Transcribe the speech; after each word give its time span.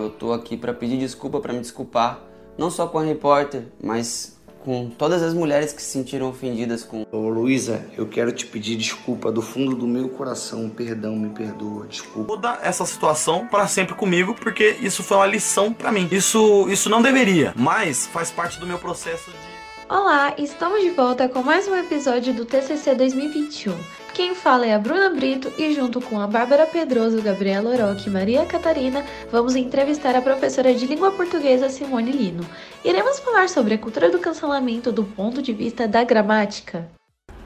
Eu 0.00 0.10
tô 0.10 0.32
aqui 0.32 0.56
para 0.56 0.72
pedir 0.72 0.98
desculpa, 0.98 1.40
para 1.40 1.52
me 1.52 1.60
desculpar, 1.60 2.20
não 2.56 2.70
só 2.70 2.86
com 2.86 2.98
a 2.98 3.02
repórter, 3.02 3.64
mas 3.82 4.36
com 4.66 4.90
todas 4.90 5.22
as 5.22 5.32
mulheres 5.32 5.72
que 5.72 5.80
se 5.80 5.90
sentiram 5.90 6.28
ofendidas 6.28 6.82
com. 6.82 7.06
Ô 7.12 7.28
Luísa, 7.28 7.86
eu 7.96 8.06
quero 8.06 8.32
te 8.32 8.44
pedir 8.44 8.74
desculpa 8.76 9.30
do 9.30 9.40
fundo 9.40 9.76
do 9.76 9.86
meu 9.86 10.08
coração, 10.08 10.68
perdão, 10.68 11.14
me 11.14 11.28
perdoa, 11.28 11.86
desculpa. 11.86 12.34
Muda 12.34 12.58
essa 12.62 12.84
situação 12.84 13.46
para 13.46 13.68
sempre 13.68 13.94
comigo, 13.94 14.34
porque 14.34 14.76
isso 14.80 15.04
foi 15.04 15.18
uma 15.18 15.26
lição 15.26 15.72
para 15.72 15.92
mim. 15.92 16.08
Isso, 16.10 16.68
isso 16.68 16.90
não 16.90 17.00
deveria, 17.00 17.54
mas 17.54 18.08
faz 18.08 18.32
parte 18.32 18.58
do 18.58 18.66
meu 18.66 18.78
processo 18.78 19.30
de 19.30 19.55
Olá, 19.88 20.34
estamos 20.36 20.82
de 20.82 20.90
volta 20.90 21.28
com 21.28 21.44
mais 21.44 21.68
um 21.68 21.76
episódio 21.76 22.34
do 22.34 22.44
TCC 22.44 22.92
2021. 22.96 23.72
Quem 24.12 24.34
fala 24.34 24.66
é 24.66 24.74
a 24.74 24.80
Bruna 24.80 25.10
Brito 25.10 25.52
e 25.56 25.72
junto 25.72 26.00
com 26.00 26.18
a 26.18 26.26
Bárbara 26.26 26.66
Pedroso, 26.66 27.22
Gabriela 27.22 27.70
Orochi 27.70 28.08
e 28.08 28.12
Maria 28.12 28.44
Catarina, 28.44 29.06
vamos 29.30 29.54
entrevistar 29.54 30.16
a 30.16 30.20
professora 30.20 30.74
de 30.74 30.88
língua 30.88 31.12
portuguesa 31.12 31.68
Simone 31.68 32.10
Lino. 32.10 32.44
Iremos 32.84 33.20
falar 33.20 33.48
sobre 33.48 33.74
a 33.74 33.78
cultura 33.78 34.10
do 34.10 34.18
cancelamento 34.18 34.90
do 34.90 35.04
ponto 35.04 35.40
de 35.40 35.52
vista 35.52 35.86
da 35.86 36.02
gramática. 36.02 36.88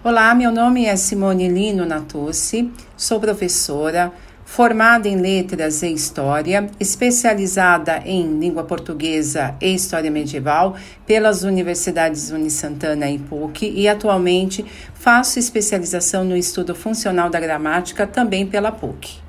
Olá, 0.02 0.34
meu 0.34 0.50
nome 0.50 0.86
é 0.86 0.96
Simone 0.96 1.46
Lino 1.46 1.84
Natossi, 1.84 2.72
sou 2.96 3.20
professora, 3.20 4.10
formada 4.50 5.08
em 5.08 5.14
Letras 5.14 5.80
e 5.80 5.92
História, 5.92 6.68
especializada 6.80 8.02
em 8.04 8.36
Língua 8.36 8.64
Portuguesa 8.64 9.56
e 9.60 9.72
História 9.72 10.10
Medieval 10.10 10.76
pelas 11.06 11.44
Universidades 11.44 12.32
Unisantana 12.32 13.08
e 13.08 13.16
PUC 13.16 13.70
e 13.70 13.86
atualmente 13.86 14.64
faço 14.92 15.38
especialização 15.38 16.24
no 16.24 16.36
estudo 16.36 16.74
funcional 16.74 17.30
da 17.30 17.38
gramática 17.38 18.08
também 18.08 18.44
pela 18.44 18.72
PUC. 18.72 19.20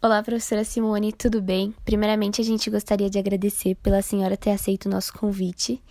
Olá, 0.00 0.22
professora 0.22 0.62
Simone, 0.62 1.12
tudo 1.12 1.42
bem? 1.42 1.74
Primeiramente, 1.84 2.40
a 2.40 2.44
gente 2.44 2.70
gostaria 2.70 3.10
de 3.10 3.18
agradecer 3.18 3.74
pela 3.82 4.00
senhora 4.00 4.36
ter 4.36 4.52
aceito 4.52 4.86
o 4.86 4.88
nosso 4.88 5.12
convite 5.12 5.82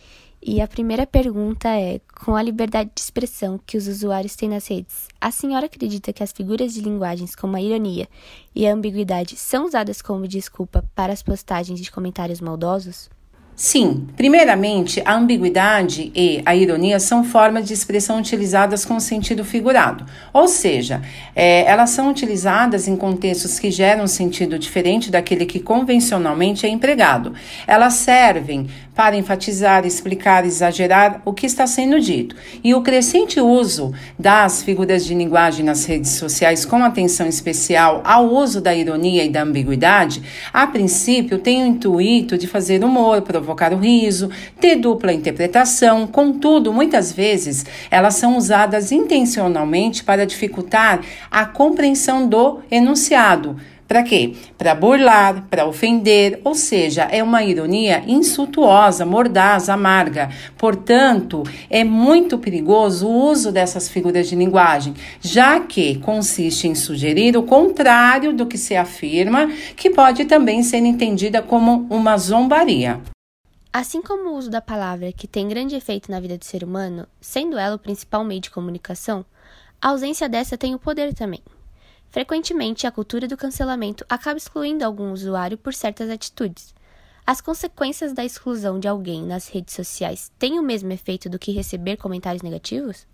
e 0.42 0.62
a 0.62 0.68
primeira 0.68 1.06
pergunta 1.06 1.70
é: 1.70 2.00
com 2.24 2.36
a 2.36 2.42
liberdade 2.42 2.92
de 2.96 3.02
expressão 3.02 3.60
que 3.66 3.78
os 3.78 3.88
usuários 3.88 4.36
têm 4.36 4.50
nas 4.50 4.68
redes, 4.68 5.08
a 5.20 5.32
senhora 5.32 5.66
acredita 5.66 6.14
que 6.14 6.24
as 6.24 6.32
figuras 6.32 6.74
de 6.74 6.82
linguagens 6.82 7.36
como 7.36 7.58
a 7.58 7.62
ironia 7.62 8.08
e 8.56 8.66
a 8.66 8.74
ambiguidade 8.74 9.36
são 9.36 9.66
usadas 9.66 10.02
como 10.02 10.28
desculpa 10.28 10.84
para 10.96 11.12
as 11.12 11.22
postagens 11.22 11.80
de 11.80 11.92
comentários 11.92 12.40
maldosos? 12.40 13.10
Sim, 13.62 14.08
primeiramente, 14.16 15.02
a 15.04 15.16
ambiguidade 15.16 16.14
e 16.16 16.42
a 16.46 16.56
ironia 16.56 16.98
são 16.98 17.26
formas 17.26 17.68
de 17.68 17.74
expressão 17.74 18.18
utilizadas 18.18 18.86
com 18.86 18.98
sentido 19.02 19.44
figurado, 19.44 20.06
ou 20.32 20.48
seja, 20.48 21.02
é, 21.36 21.66
elas 21.66 21.90
são 21.90 22.10
utilizadas 22.10 22.88
em 22.88 22.96
contextos 22.96 23.60
que 23.60 23.70
geram 23.70 24.08
sentido 24.08 24.58
diferente 24.58 25.12
daquele 25.12 25.46
que 25.46 25.60
convencionalmente 25.60 26.66
é 26.66 26.70
empregado. 26.70 27.34
Elas 27.68 27.96
servem 27.96 28.70
para 28.96 29.16
enfatizar, 29.16 29.86
explicar, 29.86 30.46
exagerar 30.46 31.22
o 31.24 31.34
que 31.34 31.46
está 31.46 31.66
sendo 31.66 32.00
dito. 32.02 32.36
E 32.62 32.74
o 32.74 32.82
crescente 32.82 33.40
uso 33.40 33.94
das 34.18 34.62
figuras 34.62 35.06
de 35.06 35.14
linguagem 35.14 35.64
nas 35.64 35.86
redes 35.86 36.12
sociais, 36.12 36.66
com 36.66 36.84
atenção 36.84 37.26
especial 37.26 38.02
ao 38.04 38.26
uso 38.26 38.60
da 38.60 38.76
ironia 38.76 39.24
e 39.24 39.30
da 39.30 39.44
ambiguidade, 39.44 40.22
a 40.52 40.68
princípio 40.68 41.40
tem 41.40 41.64
o 41.64 41.68
intuito 41.68 42.38
de 42.38 42.46
fazer 42.46 42.84
humor, 42.84 43.22
provocar 43.22 43.49
o 43.54 43.78
riso, 43.78 44.30
ter 44.60 44.76
dupla 44.76 45.14
interpretação, 45.14 46.08
contudo, 46.08 46.74
muitas 46.74 47.12
vezes 47.12 47.66
elas 47.90 48.16
são 48.16 48.38
usadas 48.38 48.92
intencionalmente 48.92 50.04
para 50.04 50.26
dificultar 50.26 51.02
a 51.30 51.46
compreensão 51.46 52.28
do 52.28 52.60
enunciado 52.70 53.56
para 53.90 54.04
quê? 54.04 54.36
Para 54.56 54.76
burlar, 54.76 55.48
para 55.50 55.66
ofender, 55.66 56.40
ou 56.44 56.54
seja, 56.54 57.08
é 57.10 57.24
uma 57.24 57.44
ironia 57.44 58.04
insultuosa, 58.06 59.04
mordaz, 59.04 59.68
amarga. 59.68 60.30
Portanto, 60.56 61.42
é 61.68 61.84
muito 61.84 62.38
perigoso 62.38 63.08
o 63.08 63.32
uso 63.32 63.52
dessas 63.52 63.90
figuras 63.90 64.30
de 64.30 64.36
linguagem, 64.36 64.94
já 65.20 65.60
que 65.60 65.96
consiste 65.96 66.68
em 66.68 66.76
sugerir 66.76 67.36
o 67.36 67.42
contrário 67.42 68.32
do 68.32 68.46
que 68.46 68.60
se 68.60 68.76
afirma, 68.76 69.50
que 69.76 69.90
pode 69.90 70.26
também 70.26 70.62
ser 70.62 70.86
entendida 70.86 71.42
como 71.42 71.88
uma 71.90 72.16
zombaria. 72.16 73.00
Assim 73.72 74.02
como 74.02 74.30
o 74.30 74.36
uso 74.36 74.50
da 74.50 74.62
palavra, 74.62 75.12
que 75.12 75.28
tem 75.28 75.48
grande 75.48 75.76
efeito 75.76 76.10
na 76.10 76.20
vida 76.20 76.36
do 76.36 76.44
ser 76.44 76.64
humano, 76.64 77.08
sendo 77.22 77.56
ela 77.56 77.76
o 77.76 77.80
principal 77.80 78.24
meio 78.24 78.42
de 78.42 78.50
comunicação, 78.50 79.24
a 79.80 79.90
ausência 79.90 80.28
dessa 80.28 80.58
tem 80.58 80.74
o 80.74 80.80
poder 80.80 81.14
também. 81.14 81.44
Frequentemente, 82.10 82.88
a 82.88 82.92
cultura 82.92 83.28
do 83.28 83.38
cancelamento 83.38 84.04
acaba 84.10 84.38
excluindo 84.38 84.84
algum 84.84 85.12
usuário 85.12 85.56
por 85.56 85.72
certas 85.72 86.10
atitudes. 86.10 86.74
As 87.28 87.42
consequências 87.42 88.12
da 88.12 88.26
exclusão 88.26 88.80
de 88.80 88.88
alguém 88.88 89.24
nas 89.24 89.48
redes 89.48 89.76
sociais 89.76 90.32
têm 90.40 90.58
o 90.58 90.64
mesmo 90.64 90.92
efeito 90.92 91.30
do 91.30 91.38
que 91.38 91.52
receber 91.52 91.98
comentários 91.98 92.42
negativos? 92.42 93.06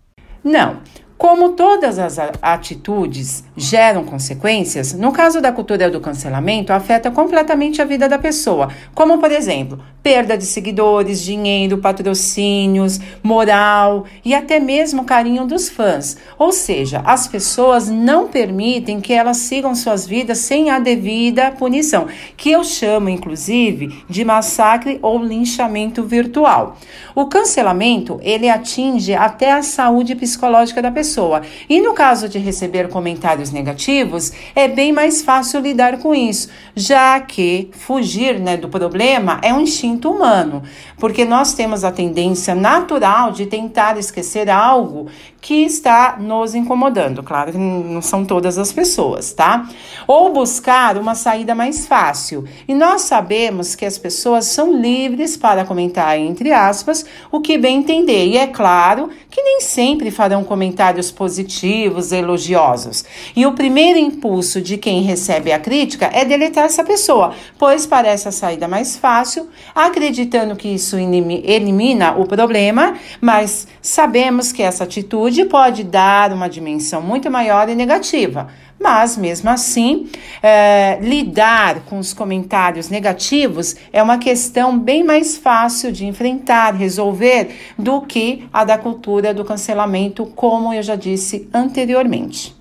Não. 0.42 0.82
Como 1.18 1.52
todas 1.52 1.98
as 1.98 2.18
atitudes 2.42 3.42
geram 3.56 4.04
consequências, 4.04 4.92
no 4.92 5.12
caso 5.12 5.40
da 5.40 5.50
cultura 5.50 5.88
do 5.90 5.98
cancelamento, 5.98 6.74
afeta 6.74 7.10
completamente 7.10 7.80
a 7.80 7.86
vida 7.86 8.06
da 8.06 8.18
pessoa, 8.18 8.68
como, 8.94 9.16
por 9.16 9.32
exemplo, 9.32 9.78
perda 10.02 10.36
de 10.36 10.44
seguidores, 10.44 11.22
dinheiro, 11.22 11.78
patrocínios, 11.78 13.00
moral 13.22 14.04
e 14.22 14.34
até 14.34 14.60
mesmo 14.60 15.04
carinho 15.04 15.46
dos 15.46 15.70
fãs. 15.70 16.18
Ou 16.38 16.52
seja, 16.52 17.02
as 17.04 17.26
pessoas 17.26 17.88
não 17.88 18.28
permitem 18.28 19.00
que 19.00 19.14
elas 19.14 19.38
sigam 19.38 19.74
suas 19.74 20.06
vidas 20.06 20.38
sem 20.38 20.70
a 20.70 20.78
devida 20.78 21.50
punição, 21.50 22.08
que 22.36 22.50
eu 22.50 22.62
chamo, 22.62 23.08
inclusive, 23.08 24.04
de 24.08 24.22
massacre 24.22 24.98
ou 25.00 25.18
linchamento 25.18 26.04
virtual. 26.04 26.76
O 27.14 27.24
cancelamento, 27.24 28.20
ele 28.22 28.50
atinge 28.50 29.14
até 29.14 29.52
a 29.52 29.62
saúde 29.62 30.14
psicológica 30.14 30.82
da 30.82 30.90
pessoa 30.90 31.05
pessoa. 31.06 31.42
E 31.68 31.80
no 31.80 31.94
caso 31.94 32.28
de 32.28 32.38
receber 32.38 32.88
comentários 32.88 33.52
negativos, 33.52 34.32
é 34.54 34.66
bem 34.66 34.92
mais 34.92 35.22
fácil 35.22 35.60
lidar 35.60 35.98
com 35.98 36.12
isso, 36.12 36.48
já 36.74 37.20
que 37.20 37.70
fugir 37.72 38.40
né, 38.40 38.56
do 38.56 38.68
problema 38.68 39.38
é 39.42 39.54
um 39.54 39.60
instinto 39.60 40.10
humano, 40.10 40.62
porque 40.98 41.24
nós 41.24 41.54
temos 41.54 41.84
a 41.84 41.92
tendência 41.92 42.54
natural 42.54 43.30
de 43.30 43.46
tentar 43.46 43.96
esquecer 43.96 44.50
algo 44.50 45.06
que 45.40 45.62
está 45.62 46.16
nos 46.18 46.56
incomodando. 46.56 47.22
Claro 47.22 47.52
que 47.52 47.58
não 47.58 48.02
são 48.02 48.24
todas 48.24 48.58
as 48.58 48.72
pessoas, 48.72 49.32
tá? 49.32 49.68
Ou 50.04 50.32
buscar 50.32 50.98
uma 50.98 51.14
saída 51.14 51.54
mais 51.54 51.86
fácil. 51.86 52.44
E 52.66 52.74
nós 52.74 53.02
sabemos 53.02 53.76
que 53.76 53.84
as 53.84 53.96
pessoas 53.96 54.46
são 54.46 54.72
livres 54.72 55.36
para 55.36 55.64
comentar, 55.64 56.18
entre 56.18 56.52
aspas, 56.52 57.06
o 57.30 57.40
que 57.40 57.56
bem 57.56 57.78
entender. 57.78 58.26
E 58.26 58.36
é 58.36 58.48
claro 58.48 59.08
que 59.30 59.40
nem 59.40 59.60
sempre 59.60 60.10
farão 60.10 60.42
comentários 60.42 60.95
positivos, 61.10 62.12
elogiosos. 62.12 63.04
E 63.34 63.46
o 63.46 63.52
primeiro 63.52 63.98
impulso 63.98 64.60
de 64.60 64.76
quem 64.76 65.02
recebe 65.02 65.52
a 65.52 65.58
crítica 65.58 66.10
é 66.12 66.24
deletar 66.24 66.64
essa 66.64 66.82
pessoa, 66.82 67.34
pois 67.58 67.86
parece 67.86 68.28
a 68.28 68.32
saída 68.32 68.66
mais 68.66 68.96
fácil, 68.96 69.48
acreditando 69.74 70.56
que 70.56 70.68
isso 70.68 70.96
elimina 70.96 72.12
o 72.16 72.26
problema, 72.26 72.94
mas 73.20 73.68
sabemos 73.80 74.52
que 74.52 74.62
essa 74.62 74.84
atitude 74.84 75.44
pode 75.44 75.84
dar 75.84 76.32
uma 76.32 76.48
dimensão 76.48 77.00
muito 77.00 77.30
maior 77.30 77.68
e 77.68 77.74
negativa. 77.74 78.48
Mas, 78.78 79.16
mesmo 79.16 79.48
assim, 79.48 80.08
é, 80.42 80.98
lidar 81.00 81.80
com 81.86 81.98
os 81.98 82.12
comentários 82.12 82.88
negativos 82.88 83.74
é 83.92 84.02
uma 84.02 84.18
questão 84.18 84.78
bem 84.78 85.02
mais 85.02 85.36
fácil 85.36 85.90
de 85.90 86.04
enfrentar, 86.06 86.74
resolver, 86.74 87.56
do 87.78 88.02
que 88.02 88.46
a 88.52 88.64
da 88.64 88.76
cultura 88.76 89.32
do 89.32 89.44
cancelamento, 89.44 90.26
como 90.26 90.72
eu 90.72 90.82
já 90.82 90.94
disse 90.94 91.48
anteriormente. 91.52 92.54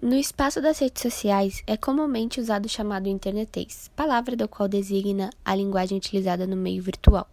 No 0.00 0.14
espaço 0.14 0.60
das 0.60 0.78
redes 0.78 1.00
sociais 1.00 1.62
é 1.66 1.74
comumente 1.74 2.38
usado 2.38 2.66
o 2.66 2.68
chamado 2.68 3.08
internetês, 3.08 3.90
palavra 3.96 4.36
do 4.36 4.46
qual 4.46 4.68
designa 4.68 5.30
a 5.42 5.54
linguagem 5.54 5.96
utilizada 5.96 6.46
no 6.46 6.54
meio 6.54 6.82
virtual, 6.82 7.26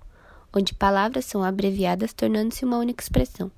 onde 0.55 0.73
palavras 0.73 1.25
são 1.25 1.43
abreviadas 1.43 2.13
tornando-se 2.13 2.63
uma 2.63 2.77
única 2.77 3.03
expressão. 3.03 3.51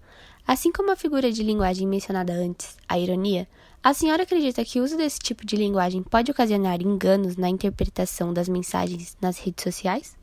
Assim 0.47 0.71
como 0.71 0.91
a 0.91 0.95
figura 0.95 1.31
de 1.31 1.43
linguagem 1.43 1.87
mencionada 1.87 2.33
antes, 2.33 2.77
a 2.89 2.97
ironia, 2.97 3.47
a 3.83 3.93
senhora 3.93 4.23
acredita 4.23 4.65
que 4.65 4.79
o 4.79 4.83
uso 4.83 4.97
desse 4.97 5.19
tipo 5.19 5.45
de 5.45 5.55
linguagem 5.55 6.03
pode 6.03 6.31
ocasionar 6.31 6.81
enganos 6.81 7.35
na 7.35 7.49
interpretação 7.49 8.33
das 8.33 8.49
mensagens 8.49 9.15
nas 9.21 9.37
redes 9.37 9.63
sociais? 9.63 10.17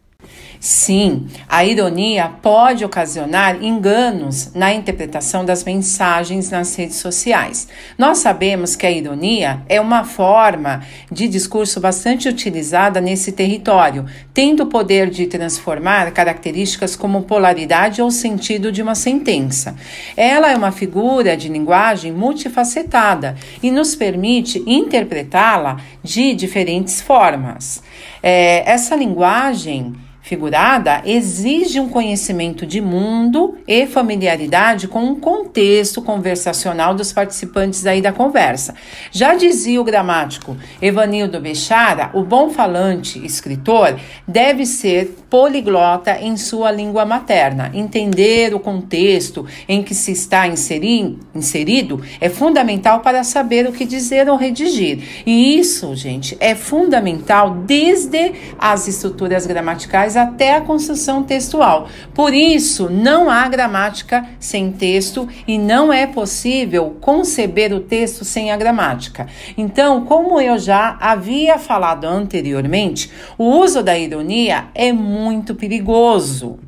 Sim, 0.65 1.27
a 1.49 1.65
ironia 1.65 2.31
pode 2.41 2.85
ocasionar 2.85 3.65
enganos 3.65 4.55
na 4.55 4.73
interpretação 4.73 5.45
das 5.45 5.65
mensagens 5.65 6.51
nas 6.51 6.77
redes 6.77 6.99
sociais. 6.99 7.67
Nós 7.99 8.19
sabemos 8.19 8.77
que 8.77 8.87
a 8.87 8.91
ironia 8.91 9.63
é 9.69 9.81
uma 9.81 10.05
forma 10.05 10.85
de 11.11 11.27
discurso 11.27 11.81
bastante 11.81 12.29
utilizada 12.29 13.01
nesse 13.01 13.33
território, 13.33 14.07
tendo 14.33 14.63
o 14.63 14.67
poder 14.67 15.11
de 15.11 15.27
transformar 15.27 16.13
características 16.13 16.95
como 16.95 17.23
polaridade 17.23 18.01
ou 18.01 18.13
sentido 18.13 18.71
de 18.71 18.83
uma 18.83 18.95
sentença. 18.95 19.75
Ela 20.17 20.53
é 20.53 20.57
uma 20.57 20.71
figura 20.71 21.37
de 21.37 21.49
linguagem 21.49 22.13
multifacetada 22.13 23.35
e 23.61 23.69
nos 23.69 23.97
permite 23.97 24.63
interpretá-la 24.65 25.79
de 26.05 26.35
diferentes 26.35 27.01
formas. 27.01 27.83
É, 28.23 28.63
essa 28.71 28.95
linguagem 28.95 29.93
figurada 30.23 31.03
exige 31.05 31.81
um 31.81 31.89
conhecimento 31.89 32.65
de 32.65 32.81
mundo 32.81 33.59
e 33.67 33.87
familiaridade 33.87 34.87
com 34.87 35.11
o 35.11 35.17
contexto 35.17 36.01
conversacional 36.01 36.95
dos 36.95 37.13
participantes 37.13 37.85
aí 37.85 38.01
da 38.01 38.13
conversa. 38.13 38.75
Já 39.11 39.35
dizia 39.35 39.81
o 39.81 39.85
gramático 39.85 40.57
Evanildo 40.81 41.41
Bechara, 41.41 42.11
o 42.15 42.23
bom 42.23 42.51
falante 42.51 43.25
escritor 43.25 43.99
deve 44.27 44.65
ser 44.65 45.17
poliglota 45.29 46.19
em 46.21 46.37
sua 46.37 46.71
língua 46.71 47.05
materna. 47.05 47.71
Entender 47.75 48.55
o 48.55 48.61
contexto 48.61 49.45
em 49.69 49.83
que 49.83 49.95
se 49.95 50.13
está 50.13 50.47
inserido 50.47 52.01
é 52.21 52.29
fundamental 52.29 53.01
para 53.01 53.25
saber 53.25 53.67
o 53.67 53.73
que 53.73 53.85
dizer 53.85 54.29
ou 54.29 54.37
redigir. 54.37 55.23
E 55.27 55.59
isso, 55.59 55.97
gente, 55.97 56.37
é 56.39 56.55
fundamental 56.55 57.51
desde 57.67 58.33
as 58.59 58.87
estruturas 58.87 59.47
gramaticais 59.47 60.12
até 60.17 60.57
a 60.57 60.61
construção 60.61 61.23
textual. 61.23 61.89
Por 62.15 62.35
isso, 62.35 62.89
não 62.91 63.31
há 63.31 63.49
gramática 63.49 64.27
sem 64.39 64.73
texto 64.73 65.29
e 65.47 65.59
não 65.59 65.93
é 65.93 66.07
possível 66.07 66.97
conceber 67.01 67.73
o 67.73 67.81
texto 67.81 68.25
sem 68.25 68.51
a 68.51 68.57
gramática. 68.57 69.27
Então, 69.57 70.05
como 70.05 70.41
eu 70.41 70.59
já 70.59 70.97
havia 71.01 71.59
falado 71.59 72.05
anteriormente, 72.05 73.11
o 73.39 73.45
uso 73.45 73.83
da 73.83 73.99
ironia 73.99 74.65
é 74.75 74.93
muito 74.93 75.55
perigoso 75.55 76.59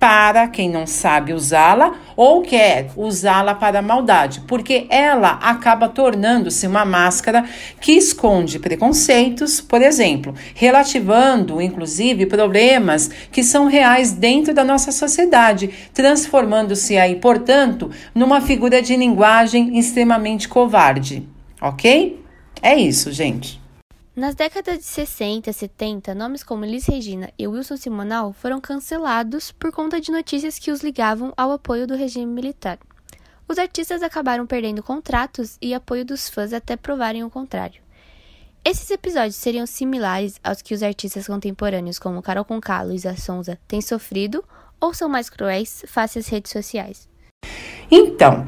para 0.00 0.48
quem 0.48 0.70
não 0.70 0.86
sabe 0.86 1.34
usá-la 1.34 1.92
ou 2.16 2.40
quer 2.40 2.90
usá-la 2.96 3.54
para 3.54 3.82
maldade, 3.82 4.40
porque 4.48 4.86
ela 4.88 5.32
acaba 5.42 5.90
tornando-se 5.90 6.66
uma 6.66 6.86
máscara 6.86 7.44
que 7.78 7.92
esconde 7.92 8.58
preconceitos, 8.58 9.60
por 9.60 9.82
exemplo, 9.82 10.34
relativando 10.54 11.60
inclusive 11.60 12.24
problemas 12.24 13.10
que 13.30 13.44
são 13.44 13.66
reais 13.66 14.10
dentro 14.10 14.54
da 14.54 14.64
nossa 14.64 14.90
sociedade, 14.90 15.68
transformando-se 15.92 16.96
aí, 16.96 17.16
portanto, 17.16 17.90
numa 18.14 18.40
figura 18.40 18.80
de 18.80 18.96
linguagem 18.96 19.78
extremamente 19.78 20.48
covarde, 20.48 21.28
ok? 21.60 22.24
É 22.62 22.74
isso, 22.74 23.12
gente. 23.12 23.59
Nas 24.14 24.34
décadas 24.34 24.78
de 24.78 24.84
60 24.84 25.50
e 25.50 25.52
70, 25.52 26.14
nomes 26.16 26.42
como 26.42 26.64
Liz 26.64 26.84
Regina 26.86 27.32
e 27.38 27.46
Wilson 27.46 27.76
Simonal 27.76 28.32
foram 28.32 28.60
cancelados 28.60 29.52
por 29.52 29.70
conta 29.70 30.00
de 30.00 30.10
notícias 30.10 30.58
que 30.58 30.72
os 30.72 30.82
ligavam 30.82 31.32
ao 31.36 31.52
apoio 31.52 31.86
do 31.86 31.94
regime 31.94 32.26
militar. 32.26 32.76
Os 33.46 33.56
artistas 33.56 34.02
acabaram 34.02 34.48
perdendo 34.48 34.82
contratos 34.82 35.56
e 35.62 35.72
apoio 35.72 36.04
dos 36.04 36.28
fãs 36.28 36.52
até 36.52 36.76
provarem 36.76 37.22
o 37.22 37.30
contrário. 37.30 37.80
Esses 38.64 38.90
episódios 38.90 39.36
seriam 39.36 39.64
similares 39.64 40.40
aos 40.42 40.60
que 40.60 40.74
os 40.74 40.82
artistas 40.82 41.28
contemporâneos 41.28 42.00
como 42.00 42.20
Carol 42.20 42.44
Conká, 42.44 42.82
Luísa 42.82 43.16
Sonza 43.16 43.58
têm 43.68 43.80
sofrido 43.80 44.44
ou 44.80 44.92
são 44.92 45.08
mais 45.08 45.30
cruéis 45.30 45.84
face 45.86 46.18
às 46.18 46.26
redes 46.26 46.50
sociais? 46.50 47.08
Então, 47.88 48.44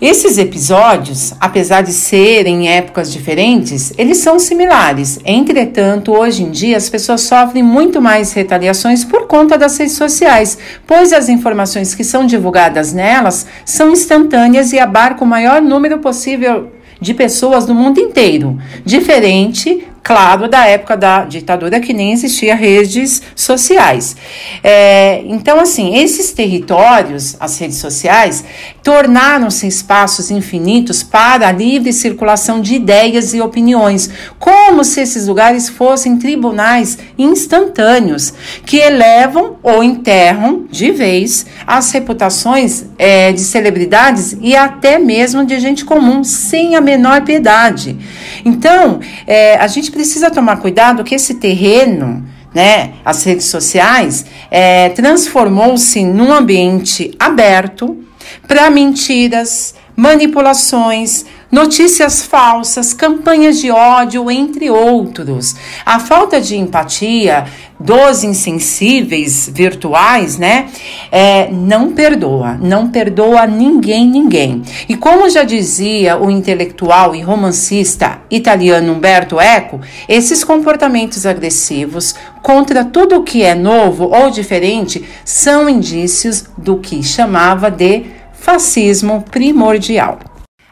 esses 0.00 0.38
episódios, 0.38 1.34
apesar 1.40 1.82
de 1.82 1.92
serem 1.92 2.66
em 2.66 2.68
épocas 2.68 3.12
diferentes, 3.12 3.92
eles 3.98 4.18
são 4.18 4.38
similares. 4.38 5.18
Entretanto, 5.24 6.12
hoje 6.12 6.44
em 6.44 6.52
dia 6.52 6.76
as 6.76 6.88
pessoas 6.88 7.22
sofrem 7.22 7.64
muito 7.64 8.00
mais 8.00 8.32
retaliações 8.32 9.04
por 9.04 9.26
conta 9.26 9.58
das 9.58 9.76
redes 9.76 9.96
sociais, 9.96 10.56
pois 10.86 11.12
as 11.12 11.28
informações 11.28 11.96
que 11.96 12.04
são 12.04 12.24
divulgadas 12.24 12.92
nelas 12.92 13.44
são 13.64 13.90
instantâneas 13.90 14.72
e 14.72 14.78
abarcam 14.78 15.26
o 15.26 15.30
maior 15.30 15.60
número 15.60 15.98
possível 15.98 16.70
de 17.00 17.12
pessoas 17.12 17.66
no 17.66 17.74
mundo 17.74 17.98
inteiro, 17.98 18.56
diferente 18.84 19.87
claro, 20.08 20.48
da 20.48 20.64
época 20.64 20.96
da 20.96 21.26
ditadura 21.26 21.80
que 21.80 21.92
nem 21.92 22.12
existia 22.12 22.54
redes 22.54 23.20
sociais. 23.36 24.16
É, 24.64 25.22
então, 25.26 25.60
assim, 25.60 25.98
esses 25.98 26.32
territórios, 26.32 27.36
as 27.38 27.58
redes 27.58 27.76
sociais, 27.76 28.42
tornaram-se 28.82 29.66
espaços 29.66 30.30
infinitos 30.30 31.02
para 31.02 31.48
a 31.48 31.52
livre 31.52 31.92
circulação 31.92 32.62
de 32.62 32.76
ideias 32.76 33.34
e 33.34 33.42
opiniões, 33.42 34.08
como 34.38 34.82
se 34.82 35.02
esses 35.02 35.26
lugares 35.26 35.68
fossem 35.68 36.16
tribunais 36.16 36.96
instantâneos 37.18 38.32
que 38.64 38.78
elevam 38.78 39.58
ou 39.62 39.84
enterram 39.84 40.64
de 40.70 40.90
vez 40.90 41.44
as 41.66 41.92
reputações 41.92 42.86
é, 42.96 43.30
de 43.30 43.40
celebridades 43.40 44.34
e 44.40 44.56
até 44.56 44.98
mesmo 44.98 45.44
de 45.44 45.60
gente 45.60 45.84
comum, 45.84 46.24
sem 46.24 46.76
a 46.76 46.80
menor 46.80 47.20
piedade. 47.20 47.94
Então, 48.44 49.00
é, 49.26 49.56
a 49.56 49.66
gente 49.66 49.90
precisa 49.90 50.30
tomar 50.30 50.58
cuidado 50.58 51.04
que 51.04 51.14
esse 51.14 51.34
terreno, 51.34 52.24
né, 52.54 52.94
as 53.04 53.24
redes 53.24 53.46
sociais, 53.46 54.24
é, 54.50 54.90
transformou-se 54.90 56.04
num 56.04 56.32
ambiente 56.32 57.10
aberto 57.18 58.04
para 58.46 58.70
mentiras, 58.70 59.74
manipulações, 59.96 61.24
notícias 61.50 62.22
falsas, 62.22 62.92
campanhas 62.92 63.58
de 63.58 63.70
ódio, 63.70 64.30
entre 64.30 64.70
outros. 64.70 65.56
A 65.84 65.98
falta 65.98 66.40
de 66.40 66.56
empatia 66.56 67.46
dos 67.80 68.24
insensíveis 68.24 69.48
virtuais, 69.52 70.36
né, 70.36 70.68
é, 71.12 71.48
não 71.50 71.92
perdoa, 71.92 72.54
não 72.60 72.88
perdoa 72.88 73.46
ninguém, 73.46 74.06
ninguém. 74.06 74.62
E 74.88 74.96
como 74.96 75.30
já 75.30 75.44
dizia 75.44 76.18
o 76.18 76.30
intelectual 76.30 77.14
e 77.14 77.22
romancista 77.22 78.18
italiano 78.30 78.92
Umberto 78.92 79.40
Eco, 79.40 79.80
esses 80.08 80.42
comportamentos 80.42 81.24
agressivos 81.24 82.14
contra 82.42 82.84
tudo 82.84 83.16
o 83.16 83.22
que 83.22 83.42
é 83.42 83.54
novo 83.54 84.10
ou 84.12 84.30
diferente 84.30 85.04
são 85.24 85.68
indícios 85.68 86.44
do 86.56 86.78
que 86.78 87.02
chamava 87.02 87.70
de 87.70 88.06
fascismo 88.32 89.24
primordial. 89.30 90.18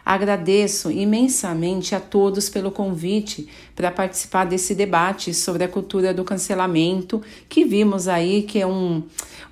Agradeço 0.07 0.89
imensamente 0.89 1.93
a 1.93 1.99
todos 1.99 2.49
pelo 2.49 2.71
convite 2.71 3.49
para 3.75 3.91
participar 3.91 4.45
desse 4.45 4.73
debate 4.73 5.35
sobre 5.35 5.65
a 5.65 5.69
cultura 5.69 6.15
do 6.15 6.23
cancelamento, 6.23 7.21
que 7.49 7.65
vimos 7.65 8.07
aí 8.07 8.43
que 8.43 8.61
é 8.61 8.67
um, 8.69 9.03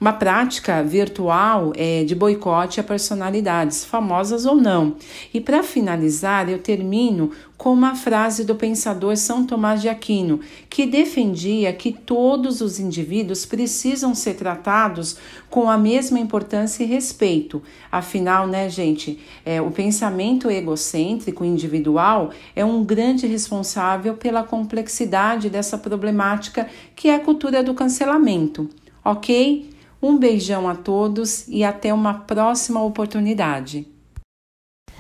uma 0.01 0.13
prática 0.13 0.83
virtual 0.83 1.73
é, 1.77 2.05
de 2.05 2.15
boicote 2.15 2.81
a 2.81 2.85
personalidades, 2.85 3.85
famosas 3.85 4.45
ou 4.47 4.57
não. 4.57 4.97
E 5.33 5.41
para 5.41 5.63
finalizar, 5.63 6.49
eu 6.49 6.59
termino 6.59 7.31
com 7.57 7.73
uma 7.73 7.95
frase 7.95 8.45
do 8.45 8.55
pensador 8.55 9.17
São 9.17 9.47
Tomás 9.47 9.81
de 9.81 9.89
Aquino, 9.89 10.41
que 10.69 10.87
defendia 10.87 11.73
que 11.73 11.93
todos 11.93 12.61
os 12.61 12.79
indivíduos 12.79 13.47
precisam 13.47 14.15
ser 14.15 14.35
tratados 14.35 15.17
com 15.49 15.71
a 15.71 15.79
mesma 15.79 16.19
importância 16.19 16.83
e 16.83 16.87
respeito. 16.87 17.63
Afinal, 17.91 18.47
né, 18.47 18.69
gente, 18.69 19.19
é, 19.45 19.63
o 19.63 19.71
pensamento 19.71 20.51
egocêntrico 20.51 21.45
individual 21.45 22.31
é 22.57 22.65
um 22.65 22.85
grande 22.85 23.27
responsável 23.27 24.15
pela 24.15 24.43
complexidade 24.43 25.49
dessa 25.49 25.79
problemática 25.79 26.69
que 26.95 27.09
é 27.09 27.15
a 27.15 27.21
cultura 27.21 27.63
do 27.63 27.73
cancelamento. 27.73 28.69
Ok? 29.05 29.74
Um 30.05 30.19
beijão 30.19 30.69
a 30.69 30.75
todos 30.75 31.49
e 31.49 31.65
até 31.65 31.91
uma 31.91 32.13
próxima 32.13 32.85
oportunidade. 32.85 33.89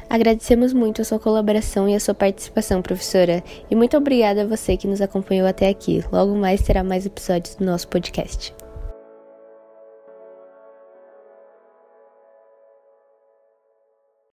Agradecemos 0.08 0.73
muito 0.73 1.02
a 1.02 1.04
sua 1.04 1.18
colaboração 1.18 1.87
e 1.87 1.94
a 1.94 2.00
sua 2.00 2.14
participação, 2.14 2.80
professora, 2.80 3.44
e 3.70 3.76
muito 3.76 3.99
obrigada 3.99 4.44
a 4.44 4.46
você 4.46 4.78
que 4.78 4.88
nos 4.88 5.02
acompanhou 5.02 5.46
até 5.46 5.68
aqui. 5.68 6.02
Logo 6.11 6.34
mais 6.34 6.62
terá 6.62 6.82
mais 6.82 7.04
episódios 7.04 7.54
do 7.54 7.66
nosso 7.66 7.87
podcast. 7.88 8.54